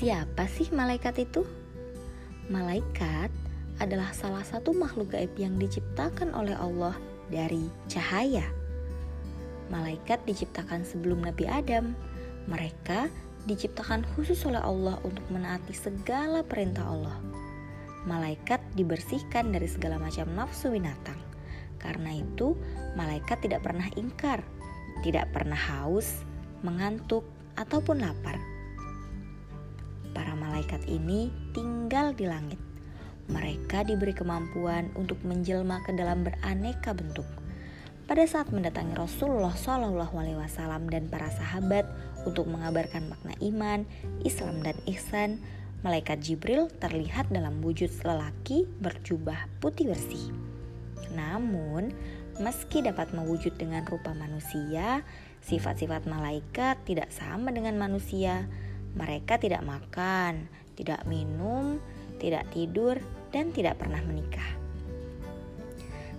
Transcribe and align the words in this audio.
Siapa 0.00 0.48
sih 0.48 0.72
malaikat 0.72 1.28
itu? 1.28 1.44
Malaikat 2.48 3.28
adalah 3.84 4.08
salah 4.16 4.40
satu 4.40 4.72
makhluk 4.72 5.12
gaib 5.12 5.36
yang 5.36 5.60
diciptakan 5.60 6.32
oleh 6.32 6.56
Allah 6.56 6.96
dari 7.28 7.68
cahaya. 7.84 8.48
Malaikat 9.68 10.24
diciptakan 10.24 10.88
sebelum 10.88 11.20
Nabi 11.20 11.44
Adam. 11.44 11.92
Mereka 12.48 13.12
diciptakan 13.44 14.08
khusus 14.16 14.40
oleh 14.48 14.64
Allah 14.64 14.96
untuk 15.04 15.28
menaati 15.28 15.76
segala 15.76 16.40
perintah 16.48 16.88
Allah. 16.88 17.20
Malaikat 18.08 18.64
dibersihkan 18.80 19.52
dari 19.52 19.68
segala 19.68 20.00
macam 20.00 20.32
nafsu 20.32 20.72
binatang. 20.72 21.20
Karena 21.76 22.16
itu, 22.16 22.56
malaikat 22.96 23.44
tidak 23.44 23.68
pernah 23.68 23.92
ingkar, 24.00 24.40
tidak 25.04 25.28
pernah 25.36 25.60
haus, 25.60 26.24
mengantuk, 26.64 27.28
ataupun 27.60 28.00
lapar 28.00 28.49
malaikat 30.60 30.92
ini 30.92 31.32
tinggal 31.56 32.12
di 32.12 32.28
langit. 32.28 32.60
Mereka 33.32 33.88
diberi 33.88 34.12
kemampuan 34.12 34.92
untuk 34.92 35.16
menjelma 35.24 35.80
ke 35.88 35.96
dalam 35.96 36.20
beraneka 36.20 36.92
bentuk. 36.92 37.24
Pada 38.04 38.28
saat 38.28 38.52
mendatangi 38.52 38.92
Rasulullah 38.92 39.56
Shallallahu 39.56 40.12
Alaihi 40.20 40.36
Wasallam 40.36 40.92
dan 40.92 41.08
para 41.08 41.32
sahabat 41.32 41.88
untuk 42.28 42.44
mengabarkan 42.44 43.08
makna 43.08 43.32
iman, 43.40 43.88
Islam 44.20 44.60
dan 44.60 44.76
ihsan, 44.84 45.40
malaikat 45.80 46.20
Jibril 46.20 46.68
terlihat 46.76 47.32
dalam 47.32 47.64
wujud 47.64 47.88
lelaki 48.04 48.68
berjubah 48.84 49.48
putih 49.64 49.88
bersih. 49.88 50.28
Namun, 51.16 51.96
meski 52.36 52.84
dapat 52.84 53.16
mewujud 53.16 53.56
dengan 53.56 53.88
rupa 53.88 54.12
manusia, 54.12 55.08
sifat-sifat 55.40 56.04
malaikat 56.04 56.76
tidak 56.84 57.08
sama 57.08 57.48
dengan 57.48 57.80
manusia 57.80 58.44
mereka 58.94 59.38
tidak 59.38 59.62
makan, 59.62 60.50
tidak 60.74 61.04
minum, 61.06 61.78
tidak 62.18 62.46
tidur, 62.50 62.98
dan 63.30 63.54
tidak 63.54 63.78
pernah 63.78 64.02
menikah. 64.02 64.46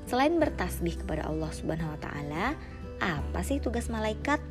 Selain 0.07 0.35
bertasbih 0.39 0.99
kepada 1.03 1.27
Allah 1.27 1.51
Subhanahu 1.55 1.95
wa 1.95 1.99
taala, 1.99 2.45
apa 2.99 3.39
sih 3.47 3.63
tugas 3.63 3.87
malaikat? 3.87 4.43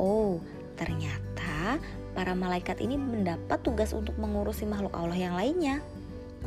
Oh, 0.00 0.40
ternyata 0.80 1.78
para 2.16 2.32
malaikat 2.32 2.80
ini 2.80 2.96
mendapat 2.96 3.60
tugas 3.60 3.92
untuk 3.92 4.16
mengurusi 4.16 4.64
makhluk 4.64 4.96
Allah 4.96 5.18
yang 5.18 5.36
lainnya. 5.36 5.84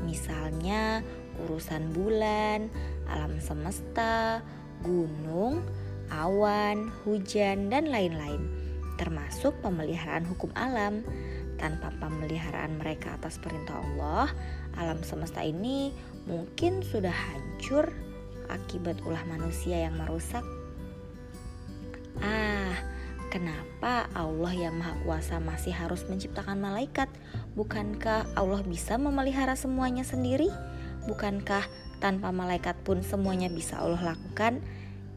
Misalnya 0.06 1.06
urusan 1.46 1.94
bulan, 1.94 2.70
alam 3.10 3.38
semesta, 3.38 4.42
gunung, 4.82 5.62
awan, 6.10 6.90
hujan, 7.06 7.70
dan 7.70 7.90
lain-lain 7.94 8.57
termasuk 8.98 9.56
pemeliharaan 9.62 10.26
hukum 10.26 10.50
alam. 10.58 11.06
Tanpa 11.58 11.90
pemeliharaan 11.98 12.78
mereka 12.78 13.18
atas 13.18 13.42
perintah 13.42 13.82
Allah, 13.82 14.30
alam 14.78 15.02
semesta 15.02 15.42
ini 15.42 15.90
mungkin 16.30 16.86
sudah 16.86 17.14
hancur 17.14 17.90
akibat 18.52 19.02
ulah 19.06 19.26
manusia 19.26 19.90
yang 19.90 19.98
merusak. 19.98 20.46
Ah, 22.22 22.78
kenapa 23.30 24.06
Allah 24.14 24.54
yang 24.54 24.78
Maha 24.78 24.98
Kuasa 25.06 25.38
masih 25.42 25.74
harus 25.74 26.06
menciptakan 26.06 26.62
malaikat? 26.62 27.10
Bukankah 27.58 28.30
Allah 28.38 28.62
bisa 28.62 28.98
memelihara 29.02 29.58
semuanya 29.58 30.06
sendiri? 30.06 30.50
Bukankah 31.10 31.66
tanpa 31.98 32.30
malaikat 32.30 32.78
pun 32.86 33.02
semuanya 33.02 33.50
bisa 33.50 33.82
Allah 33.82 34.14
lakukan? 34.14 34.62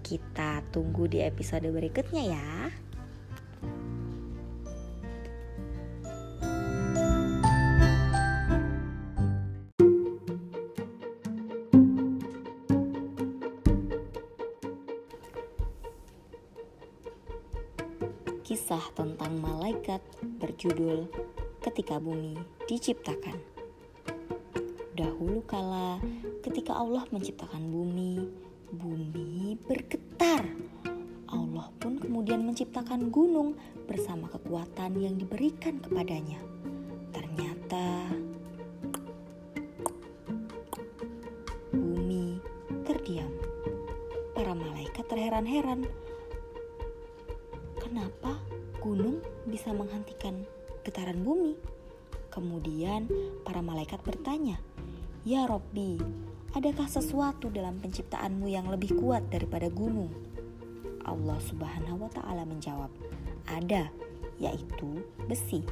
Kita 0.00 0.64
tunggu 0.72 1.04
di 1.04 1.20
episode 1.20 1.68
berikutnya 1.68 2.24
ya. 2.24 2.48
Kisah 18.50 18.82
tentang 18.98 19.38
malaikat 19.38 20.02
berjudul 20.42 21.06
Ketika 21.62 22.02
Bumi 22.02 22.34
Diciptakan. 22.66 23.38
Dahulu 24.90 25.46
kala, 25.46 26.02
ketika 26.42 26.74
Allah 26.74 27.06
menciptakan 27.14 27.70
bumi, 27.70 28.26
bumi 28.74 29.54
bergetar. 29.70 30.42
Allah 31.30 31.70
pun 31.78 32.02
kemudian 32.02 32.42
menciptakan 32.42 33.14
gunung 33.14 33.54
bersama 33.86 34.26
kekuatan 34.26 34.98
yang 34.98 35.14
diberikan 35.14 35.78
kepadanya. 35.78 36.42
Ternyata 37.14 38.10
bumi 41.70 42.42
terdiam. 42.82 43.30
Para 44.34 44.58
malaikat 44.58 45.06
terheran-heran 45.06 45.86
kenapa 47.90 48.38
gunung 48.78 49.18
bisa 49.50 49.74
menghentikan 49.74 50.46
getaran 50.86 51.26
bumi? 51.26 51.58
Kemudian 52.30 53.10
para 53.42 53.58
malaikat 53.58 53.98
bertanya, 54.06 54.62
Ya 55.26 55.50
Robbi, 55.50 55.98
adakah 56.54 56.86
sesuatu 56.86 57.50
dalam 57.50 57.82
penciptaanmu 57.82 58.46
yang 58.46 58.70
lebih 58.70 58.94
kuat 58.94 59.26
daripada 59.26 59.66
gunung? 59.66 60.14
Allah 61.02 61.42
subhanahu 61.42 62.06
wa 62.06 62.10
ta'ala 62.14 62.46
menjawab, 62.46 62.94
Ada, 63.50 63.90
yaitu 64.38 65.02
besi. 65.26 65.66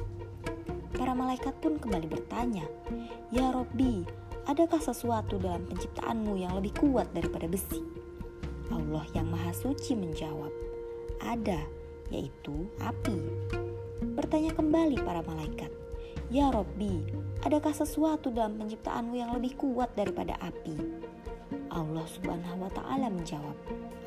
Para 0.99 1.15
malaikat 1.15 1.55
pun 1.63 1.79
kembali 1.79 2.11
bertanya, 2.11 2.67
Ya 3.31 3.47
Robbi, 3.55 4.03
adakah 4.43 4.83
sesuatu 4.83 5.39
dalam 5.39 5.63
penciptaanmu 5.71 6.35
yang 6.35 6.51
lebih 6.59 6.75
kuat 6.75 7.07
daripada 7.15 7.47
besi? 7.47 7.79
Allah 8.67 9.07
yang 9.15 9.31
maha 9.31 9.55
suci 9.55 9.95
menjawab, 9.95 10.51
Ada, 11.23 11.78
yaitu 12.09 12.69
api. 12.81 13.17
Bertanya 14.17 14.51
kembali 14.53 14.99
para 15.01 15.23
malaikat, 15.23 15.71
Ya 16.29 16.53
Robbi, 16.53 17.09
adakah 17.41 17.73
sesuatu 17.73 18.29
dalam 18.29 18.61
penciptaanmu 18.61 19.17
yang 19.17 19.33
lebih 19.33 19.57
kuat 19.57 19.89
daripada 19.97 20.37
api? 20.37 20.77
Allah 21.73 22.05
subhanahu 22.05 22.69
wa 22.69 22.71
ta'ala 22.73 23.09
menjawab, 23.09 23.57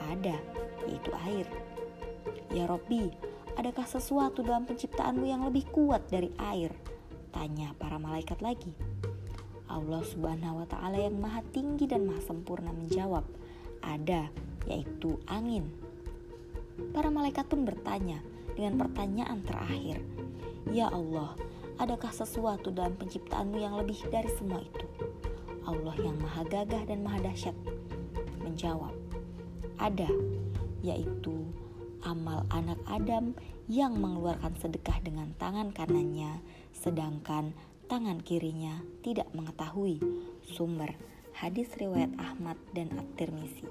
ada, 0.06 0.38
yaitu 0.86 1.10
air. 1.26 1.46
Ya 2.54 2.70
Robbi, 2.70 3.10
adakah 3.58 3.82
sesuatu 3.90 4.46
dalam 4.46 4.70
penciptaanmu 4.70 5.26
yang 5.26 5.42
lebih 5.42 5.66
kuat 5.74 6.06
dari 6.06 6.30
air? 6.38 6.70
Tanya 7.34 7.74
para 7.74 7.98
malaikat 7.98 8.38
lagi. 8.38 8.70
Allah 9.66 10.06
subhanahu 10.06 10.62
wa 10.62 10.66
ta'ala 10.70 11.02
yang 11.02 11.18
maha 11.18 11.42
tinggi 11.50 11.90
dan 11.90 12.06
maha 12.06 12.22
sempurna 12.22 12.70
menjawab, 12.70 13.26
ada, 13.82 14.30
yaitu 14.70 15.18
angin. 15.26 15.66
Para 16.90 17.06
malaikat 17.14 17.46
pun 17.46 17.62
bertanya 17.62 18.18
dengan 18.58 18.82
pertanyaan 18.82 19.38
terakhir, 19.46 20.02
"Ya 20.74 20.90
Allah, 20.90 21.38
adakah 21.78 22.10
sesuatu 22.10 22.74
dalam 22.74 22.98
penciptaanmu 22.98 23.62
yang 23.62 23.78
lebih 23.78 24.02
dari 24.10 24.26
semua 24.34 24.58
itu?" 24.58 24.86
Allah 25.62 25.94
yang 26.02 26.18
maha 26.18 26.42
gagah 26.50 26.82
dan 26.90 27.06
maha 27.06 27.22
dahsyat 27.22 27.54
menjawab, 28.42 28.90
"Ada, 29.78 30.10
yaitu 30.82 31.46
amal 32.02 32.42
anak 32.50 32.82
Adam 32.90 33.38
yang 33.70 33.94
mengeluarkan 33.94 34.58
sedekah 34.58 34.98
dengan 35.06 35.30
tangan 35.38 35.70
kanannya, 35.70 36.42
sedangkan 36.74 37.54
tangan 37.86 38.18
kirinya 38.26 38.82
tidak 39.06 39.30
mengetahui." 39.30 40.02
Sumber 40.42 40.90
hadis 41.32 41.70
riwayat 41.78 42.10
Ahmad 42.18 42.58
dan 42.74 42.92
At-Tirmizi. 42.98 43.64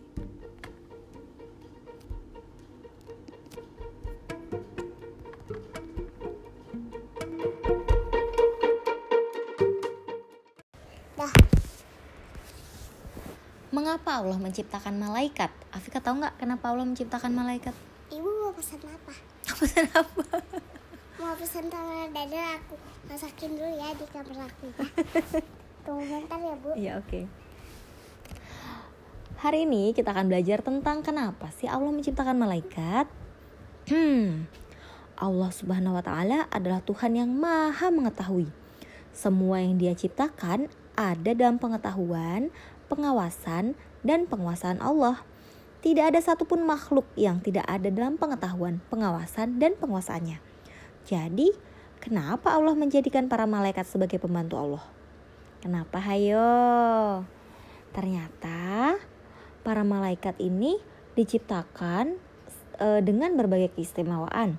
Mengapa 13.82 14.22
Allah 14.22 14.38
menciptakan 14.38 14.94
malaikat? 15.02 15.50
Afika 15.74 15.98
tahu 15.98 16.22
nggak 16.22 16.38
kenapa 16.38 16.70
Allah 16.70 16.86
menciptakan 16.86 17.34
malaikat? 17.34 17.74
Ibu 18.14 18.30
mau 18.30 18.54
pesan 18.54 18.78
apa? 18.86 19.10
pesan 19.58 19.90
apa? 19.90 20.22
Mau 21.18 21.34
pesan 21.34 21.66
telur 21.66 22.06
dadar 22.14 22.62
aku 22.62 22.78
masakin 23.10 23.58
dulu 23.58 23.74
ya 23.74 23.90
di 23.98 24.06
kamar 24.06 24.46
aku. 24.46 24.70
Tunggu 25.90 26.06
bentar 26.06 26.38
ya 26.38 26.54
bu. 26.62 26.70
Iya 26.78 27.02
oke. 27.02 27.10
Okay. 27.10 27.24
Hari 29.42 29.66
ini 29.66 29.98
kita 29.98 30.14
akan 30.14 30.30
belajar 30.30 30.62
tentang 30.62 31.02
kenapa 31.02 31.50
sih 31.50 31.66
Allah 31.66 31.90
menciptakan 31.90 32.38
malaikat. 32.38 33.10
Hmm, 33.90 34.46
Allah 35.18 35.50
Subhanahu 35.50 35.98
wa 35.98 36.06
Ta'ala 36.06 36.46
adalah 36.54 36.86
Tuhan 36.86 37.18
yang 37.18 37.34
Maha 37.34 37.90
Mengetahui. 37.90 38.46
Semua 39.10 39.58
yang 39.58 39.82
Dia 39.82 39.98
ciptakan 39.98 40.70
ada 40.94 41.32
dalam 41.34 41.58
pengetahuan, 41.58 42.54
pengawasan, 42.92 43.80
dan 44.04 44.28
penguasaan 44.28 44.84
Allah. 44.84 45.24
Tidak 45.82 46.14
ada 46.14 46.20
satupun 46.20 46.62
makhluk 46.62 47.08
yang 47.18 47.40
tidak 47.42 47.66
ada 47.66 47.90
dalam 47.90 48.20
pengetahuan, 48.20 48.84
pengawasan, 48.92 49.58
dan 49.58 49.74
penguasaannya. 49.80 50.38
Jadi, 51.10 51.50
kenapa 52.04 52.54
Allah 52.54 52.78
menjadikan 52.78 53.26
para 53.26 53.50
malaikat 53.50 53.90
sebagai 53.90 54.22
pembantu 54.22 54.62
Allah? 54.62 54.84
Kenapa 55.62 55.98
hayo? 56.06 56.50
Ternyata 57.94 58.98
para 59.66 59.82
malaikat 59.82 60.38
ini 60.38 60.78
diciptakan 61.18 62.18
e, 62.78 62.88
dengan 63.02 63.34
berbagai 63.38 63.74
keistimewaan. 63.74 64.58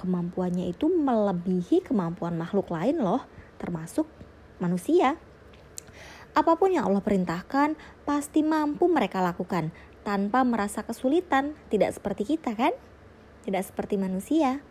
Kemampuannya 0.00 0.72
itu 0.72 0.88
melebihi 0.88 1.84
kemampuan 1.84 2.36
makhluk 2.36 2.72
lain 2.72 3.00
loh, 3.00 3.24
termasuk 3.60 4.08
manusia. 4.60 5.20
Apa 6.30 6.54
pun 6.54 6.70
yang 6.70 6.86
Allah 6.86 7.02
perintahkan, 7.02 7.74
pasti 8.06 8.46
mampu 8.46 8.86
mereka 8.86 9.18
lakukan 9.18 9.74
tanpa 10.06 10.46
merasa 10.46 10.86
kesulitan, 10.86 11.58
tidak 11.68 11.94
seperti 11.94 12.36
kita 12.36 12.54
kan? 12.54 12.72
Tidak 13.42 13.62
seperti 13.66 13.98
manusia. 13.98 14.62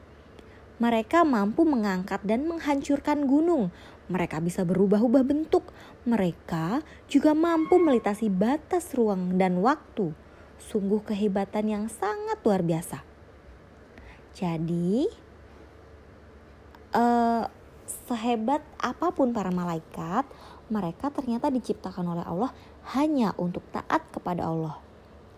Mereka 0.79 1.27
mampu 1.27 1.67
mengangkat 1.67 2.23
dan 2.23 2.47
menghancurkan 2.47 3.27
gunung. 3.27 3.75
Mereka 4.07 4.39
bisa 4.39 4.63
berubah-ubah 4.63 5.27
bentuk. 5.27 5.67
Mereka 6.07 6.81
juga 7.11 7.35
mampu 7.35 7.75
melintasi 7.75 8.31
batas 8.31 8.95
ruang 8.95 9.35
dan 9.35 9.59
waktu. 9.59 10.15
Sungguh 10.55 11.03
kehebatan 11.03 11.67
yang 11.67 11.85
sangat 11.91 12.39
luar 12.47 12.63
biasa. 12.63 13.03
Jadi, 14.31 15.11
uh, 16.95 17.43
sehebat 18.07 18.63
apa 18.79 19.11
pun 19.11 19.35
para 19.35 19.51
malaikat, 19.51 20.23
mereka 20.69 21.09
ternyata 21.13 21.49
diciptakan 21.49 22.05
oleh 22.17 22.25
Allah 22.25 22.53
hanya 22.95 23.33
untuk 23.37 23.65
taat 23.73 24.05
kepada 24.13 24.47
Allah. 24.47 24.77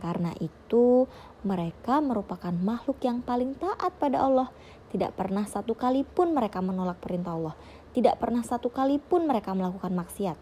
Karena 0.01 0.33
itu, 0.42 1.06
mereka 1.45 2.01
merupakan 2.01 2.51
makhluk 2.51 3.00
yang 3.06 3.22
paling 3.22 3.54
taat 3.57 3.94
pada 4.01 4.24
Allah 4.24 4.50
tidak 4.92 5.16
pernah 5.16 5.48
satu 5.48 5.72
kali 5.72 6.04
pun 6.04 6.36
mereka 6.36 6.60
menolak 6.60 7.00
perintah 7.00 7.31
Allah. 7.31 7.56
Tidak 7.95 8.19
pernah 8.19 8.44
satu 8.44 8.68
kali 8.68 9.00
pun 9.00 9.24
mereka 9.24 9.56
melakukan 9.56 9.95
maksiat. 9.95 10.36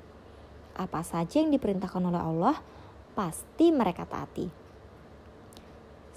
Apa 0.74 1.06
saja 1.06 1.38
yang 1.38 1.54
diperintahkan 1.54 2.02
oleh 2.02 2.18
Allah, 2.18 2.58
pasti 3.14 3.70
mereka 3.70 4.10
taati. 4.10 4.50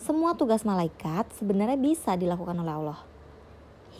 Semua 0.01 0.33
tugas 0.33 0.65
malaikat 0.65 1.29
sebenarnya 1.37 1.77
bisa 1.77 2.17
dilakukan 2.17 2.57
oleh 2.57 2.73
Allah. 2.73 3.01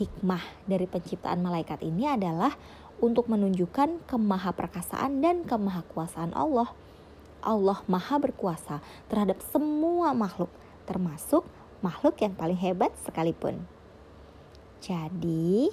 Hikmah 0.01 0.41
dari 0.65 0.89
penciptaan 0.89 1.37
malaikat 1.45 1.85
ini 1.85 2.09
adalah 2.09 2.57
untuk 3.03 3.27
menunjukkan 3.27 4.07
kemahaperkasaan 4.07 5.19
dan 5.19 5.43
kemahakuasaan 5.43 6.31
Allah. 6.31 6.71
Allah 7.43 7.83
maha 7.91 8.15
berkuasa 8.23 8.79
terhadap 9.11 9.43
semua 9.51 10.15
makhluk, 10.15 10.47
termasuk 10.87 11.43
makhluk 11.83 12.15
yang 12.23 12.31
paling 12.31 12.55
hebat 12.55 12.95
sekalipun. 13.03 13.67
Jadi, 14.79 15.67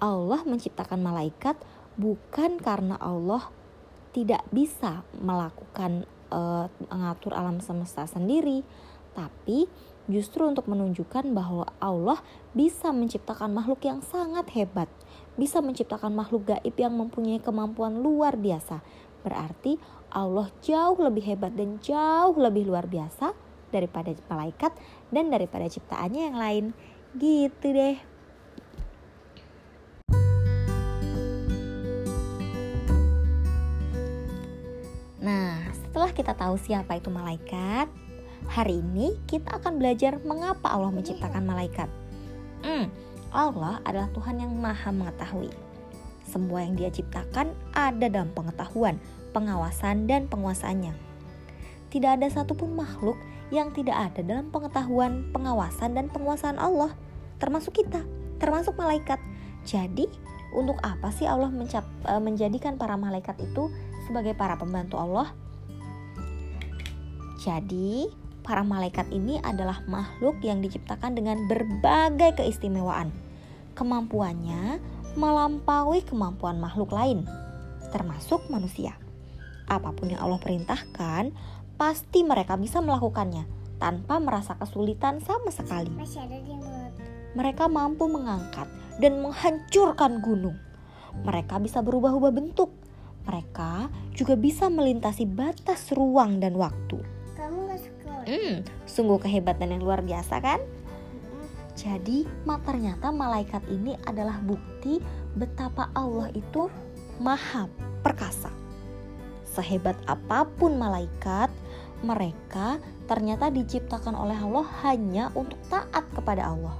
Allah 0.00 0.40
menciptakan 0.48 1.04
malaikat 1.04 1.60
bukan 2.00 2.56
karena 2.56 2.96
Allah 2.96 3.52
tidak 4.16 4.40
bisa 4.48 5.04
melakukan 5.20 6.08
uh, 6.32 6.72
mengatur 6.88 7.36
alam 7.36 7.60
semesta 7.60 8.08
sendiri, 8.08 8.64
tapi 9.12 9.68
justru 10.08 10.48
untuk 10.48 10.68
menunjukkan 10.68 11.32
bahwa 11.36 11.68
Allah 11.80 12.20
bisa 12.56 12.92
menciptakan 12.92 13.52
makhluk 13.52 13.84
yang 13.84 14.00
sangat 14.00 14.48
hebat, 14.56 14.88
bisa 15.36 15.64
menciptakan 15.64 16.12
makhluk 16.12 16.52
gaib 16.52 16.74
yang 16.76 16.94
mempunyai 16.96 17.40
kemampuan 17.40 18.00
luar 18.00 18.36
biasa. 18.36 18.84
Berarti 19.22 19.78
Allah 20.12 20.50
jauh 20.60 20.98
lebih 20.98 21.24
hebat 21.24 21.54
dan 21.56 21.78
jauh 21.80 22.36
lebih 22.36 22.68
luar 22.68 22.84
biasa 22.90 23.32
daripada 23.72 24.12
malaikat 24.28 24.72
dan 25.08 25.32
daripada 25.32 25.68
ciptaannya 25.70 26.22
yang 26.32 26.38
lain. 26.38 26.64
Gitu 27.16 27.66
deh. 27.72 28.12
Setelah 35.92 36.18
kita 36.18 36.32
tahu 36.32 36.56
siapa 36.56 36.96
itu 36.96 37.12
malaikat, 37.12 37.84
hari 38.48 38.80
ini 38.80 39.12
kita 39.28 39.60
akan 39.60 39.76
belajar 39.76 40.16
mengapa 40.24 40.72
Allah 40.72 40.88
menciptakan 40.88 41.44
malaikat. 41.44 41.84
Hmm, 42.64 42.88
Allah 43.32 43.80
adalah 43.88 44.12
Tuhan 44.12 44.44
yang 44.44 44.52
maha 44.52 44.92
mengetahui. 44.92 45.48
Semua 46.28 46.64
yang 46.64 46.76
dia 46.76 46.92
ciptakan 46.92 47.56
ada 47.72 48.06
dalam 48.12 48.28
pengetahuan, 48.36 49.00
pengawasan, 49.32 50.04
dan 50.04 50.28
penguasaannya. 50.28 50.92
Tidak 51.88 52.10
ada 52.20 52.28
satupun 52.28 52.76
makhluk 52.76 53.16
yang 53.52 53.72
tidak 53.72 53.96
ada 54.12 54.20
dalam 54.24 54.48
pengetahuan, 54.48 55.28
pengawasan, 55.32 55.92
dan 55.92 56.08
penguasaan 56.08 56.56
Allah, 56.56 56.92
termasuk 57.36 57.84
kita, 57.84 58.00
termasuk 58.40 58.76
malaikat. 58.76 59.20
Jadi, 59.64 60.08
untuk 60.52 60.80
apa 60.80 61.12
sih 61.12 61.28
Allah 61.28 61.48
mencap, 61.52 61.84
eh, 62.08 62.20
menjadikan 62.20 62.80
para 62.80 62.96
malaikat 62.96 63.36
itu 63.40 63.68
sebagai 64.08 64.32
para 64.32 64.56
pembantu 64.56 64.96
Allah? 65.00 65.32
Jadi, 67.40 68.21
para 68.42 68.66
malaikat 68.66 69.06
ini 69.14 69.38
adalah 69.42 69.80
makhluk 69.86 70.42
yang 70.42 70.58
diciptakan 70.60 71.14
dengan 71.14 71.46
berbagai 71.46 72.42
keistimewaan. 72.42 73.14
Kemampuannya 73.78 74.82
melampaui 75.16 76.04
kemampuan 76.04 76.58
makhluk 76.58 76.92
lain, 76.92 77.24
termasuk 77.94 78.44
manusia. 78.50 78.98
Apa 79.70 79.94
pun 79.94 80.10
yang 80.12 80.20
Allah 80.20 80.42
perintahkan, 80.42 81.32
pasti 81.78 82.26
mereka 82.26 82.58
bisa 82.58 82.82
melakukannya 82.84 83.46
tanpa 83.80 84.20
merasa 84.20 84.58
kesulitan 84.58 85.22
sama 85.24 85.50
sekali. 85.50 85.90
Mereka 87.32 87.64
mampu 87.66 88.06
mengangkat 88.06 88.68
dan 89.00 89.24
menghancurkan 89.24 90.20
gunung. 90.20 90.58
Mereka 91.24 91.60
bisa 91.60 91.80
berubah-ubah 91.80 92.32
bentuk. 92.32 92.70
Mereka 93.22 93.88
juga 94.12 94.34
bisa 94.34 94.66
melintasi 94.66 95.24
batas 95.30 95.94
ruang 95.94 96.42
dan 96.42 96.58
waktu. 96.58 97.21
Hmm, 98.22 98.62
sungguh 98.86 99.18
kehebatan 99.18 99.74
yang 99.74 99.82
luar 99.82 100.00
biasa 100.02 100.38
kan? 100.38 100.60
Jadi, 101.72 102.28
ternyata 102.62 103.08
malaikat 103.10 103.64
ini 103.66 103.96
adalah 104.04 104.38
bukti 104.44 105.00
betapa 105.34 105.88
Allah 105.96 106.28
itu 106.36 106.68
maha 107.18 107.66
perkasa. 108.04 108.52
Sehebat 109.48 109.96
apa 110.06 110.44
pun 110.46 110.76
malaikat, 110.76 111.48
mereka 112.04 112.76
ternyata 113.08 113.48
diciptakan 113.48 114.14
oleh 114.14 114.36
Allah 114.36 114.66
hanya 114.84 115.32
untuk 115.34 115.58
taat 115.72 116.04
kepada 116.12 116.52
Allah. 116.52 116.76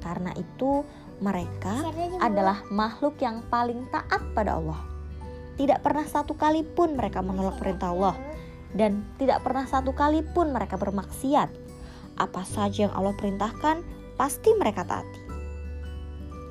Karena 0.00 0.32
itu, 0.36 0.84
mereka 1.22 1.84
adalah 2.18 2.64
makhluk 2.72 3.16
yang 3.22 3.44
paling 3.52 3.86
taat 3.92 4.20
pada 4.34 4.58
Allah. 4.58 4.80
Tidak 5.54 5.78
pernah 5.84 6.02
satu 6.02 6.34
kali 6.34 6.66
pun 6.66 6.98
mereka 6.98 7.22
menolak 7.22 7.62
perintah 7.62 7.94
Allah 7.94 8.33
dan 8.74 9.06
tidak 9.16 9.40
pernah 9.46 9.64
satu 9.64 9.94
kali 9.94 10.26
pun 10.34 10.50
mereka 10.50 10.74
bermaksiat. 10.74 11.48
Apa 12.14 12.42
saja 12.46 12.86
yang 12.90 12.94
Allah 12.94 13.14
perintahkan, 13.14 13.82
pasti 14.14 14.54
mereka 14.54 14.86
taati. 14.86 15.22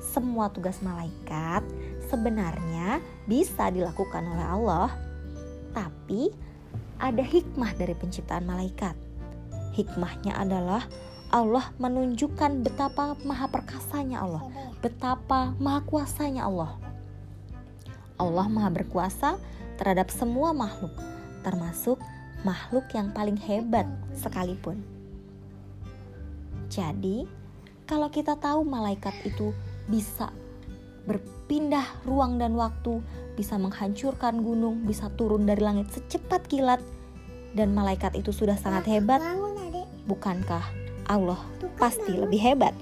Semua 0.00 0.52
tugas 0.52 0.80
malaikat 0.84 1.64
sebenarnya 2.08 3.00
bisa 3.24 3.72
dilakukan 3.72 4.24
oleh 4.28 4.46
Allah, 4.46 4.88
tapi 5.72 6.30
ada 7.00 7.24
hikmah 7.24 7.74
dari 7.74 7.96
penciptaan 7.96 8.46
malaikat. 8.46 8.94
Hikmahnya 9.74 10.38
adalah 10.38 10.86
Allah 11.34 11.74
menunjukkan 11.82 12.62
betapa 12.62 13.18
maha 13.26 13.50
perkasanya 13.50 14.22
Allah, 14.22 14.46
betapa 14.78 15.56
maha 15.58 15.82
kuasanya 15.82 16.46
Allah. 16.46 16.78
Allah 18.14 18.46
maha 18.46 18.70
berkuasa 18.70 19.34
terhadap 19.74 20.14
semua 20.14 20.54
makhluk, 20.54 20.94
termasuk 21.42 21.98
makhluk 22.44 22.84
yang 22.92 23.10
paling 23.10 23.40
hebat 23.40 23.88
sekalipun. 24.14 24.78
Jadi, 26.68 27.24
kalau 27.84 28.08
kita 28.08 28.36
tahu 28.36 28.62
malaikat 28.62 29.12
itu 29.24 29.50
bisa 29.88 30.32
berpindah 31.04 31.84
ruang 32.08 32.40
dan 32.40 32.56
waktu, 32.56 33.00
bisa 33.36 33.60
menghancurkan 33.60 34.40
gunung, 34.40 34.84
bisa 34.88 35.12
turun 35.16 35.44
dari 35.44 35.60
langit 35.60 35.92
secepat 35.92 36.48
kilat, 36.48 36.80
dan 37.52 37.76
malaikat 37.76 38.16
itu 38.16 38.32
sudah 38.32 38.56
sangat 38.56 38.88
hebat, 38.88 39.20
bukankah 40.08 40.64
Allah 41.06 41.38
pasti 41.76 42.16
lebih 42.16 42.40
hebat? 42.40 42.72